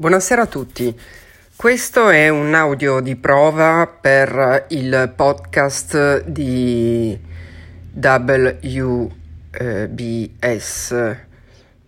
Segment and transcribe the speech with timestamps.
[0.00, 0.98] Buonasera a tutti.
[1.54, 7.20] Questo è un audio di prova per il podcast di
[7.92, 8.56] WBS,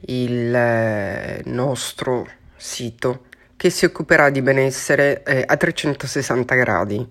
[0.00, 3.24] il eh, nostro sito
[3.56, 7.08] che si occuperà di benessere eh, a 360 gradi.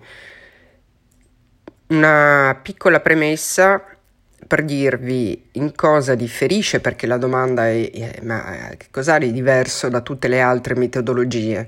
[1.88, 3.93] Una piccola premessa
[4.46, 9.88] per dirvi in cosa differisce, perché la domanda è, è ma che cos'ha di diverso
[9.88, 11.66] da tutte le altre metodologie?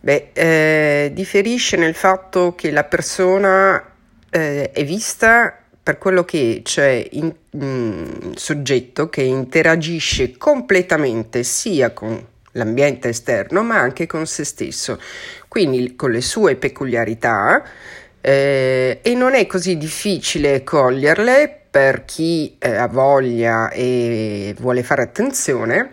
[0.00, 3.82] Beh, eh, differisce nel fatto che la persona
[4.30, 12.24] eh, è vista per quello che c'è in, un soggetto che interagisce completamente sia con
[12.52, 15.00] l'ambiente esterno ma anche con se stesso,
[15.48, 17.62] quindi con le sue peculiarità
[18.20, 25.02] eh, e non è così difficile coglierle per chi eh, ha voglia e vuole fare
[25.02, 25.90] attenzione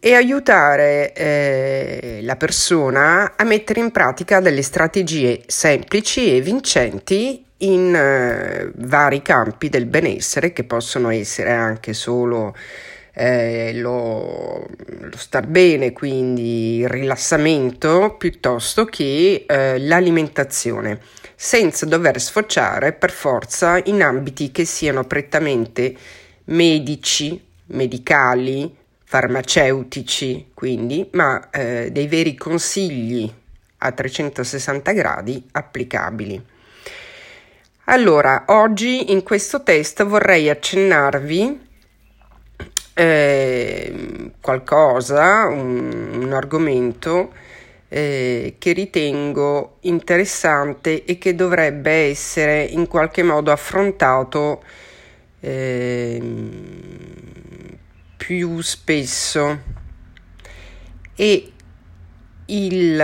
[0.00, 7.94] e aiutare eh, la persona a mettere in pratica delle strategie semplici e vincenti in
[7.94, 12.52] eh, vari campi del benessere che possono essere anche solo
[13.20, 21.00] eh, lo, lo, star bene, quindi il rilassamento, piuttosto che eh, l'alimentazione,
[21.34, 25.94] senza dover sfociare per forza in ambiti che siano prettamente
[26.44, 33.30] medici, medicali, farmaceutici, quindi, ma eh, dei veri consigli
[33.82, 36.42] a 360 gradi applicabili.
[37.84, 41.68] Allora, oggi in questo test vorrei accennarvi
[43.00, 47.32] eh, qualcosa, un, un argomento
[47.88, 54.62] eh, che ritengo interessante e che dovrebbe essere in qualche modo affrontato
[55.40, 56.20] eh,
[58.18, 59.78] più spesso.
[61.16, 61.52] E
[62.46, 62.96] il,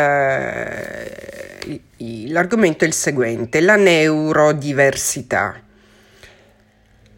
[2.32, 5.62] l'argomento è il seguente, la neurodiversità.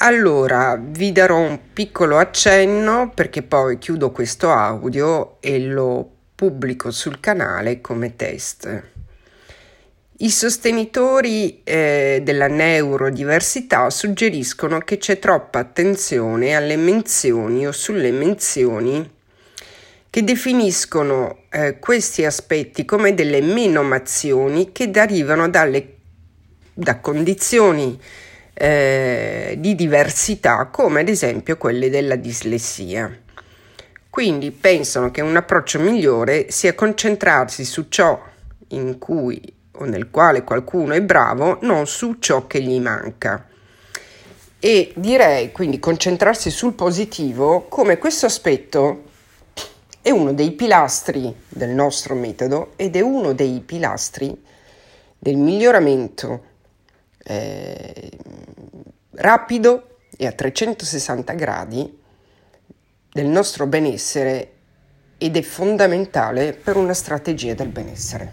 [0.00, 7.18] Allora, vi darò un piccolo accenno perché poi chiudo questo audio e lo pubblico sul
[7.18, 8.82] canale come test.
[10.18, 19.16] I sostenitori eh, della neurodiversità suggeriscono che c'è troppa attenzione alle menzioni o sulle menzioni
[20.08, 25.96] che definiscono eh, questi aspetti come delle menomazioni che derivano dalle,
[26.72, 28.00] da condizioni
[28.60, 33.16] eh, di diversità come ad esempio quelle della dislessia.
[34.10, 38.20] Quindi pensano che un approccio migliore sia concentrarsi su ciò
[38.68, 39.40] in cui
[39.80, 43.46] o nel quale qualcuno è bravo, non su ciò che gli manca.
[44.58, 49.04] E direi quindi concentrarsi sul positivo come questo aspetto
[50.02, 54.36] è uno dei pilastri del nostro metodo ed è uno dei pilastri
[55.16, 56.42] del miglioramento
[57.22, 58.10] eh,
[59.18, 61.98] rapido e a 360 gradi
[63.10, 64.52] del nostro benessere
[65.18, 68.32] ed è fondamentale per una strategia del benessere.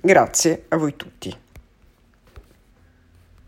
[0.00, 1.43] Grazie a voi tutti.